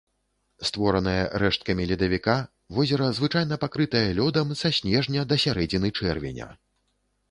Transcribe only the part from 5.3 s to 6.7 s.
да сярэдзіны чэрвеня.